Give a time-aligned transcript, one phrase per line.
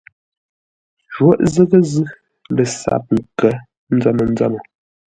[1.13, 2.07] Jwóghʼ zə́ghʼə́ zʉ́
[2.55, 3.51] lə sáp nkə̌
[3.95, 4.59] nzəm-nzəmə.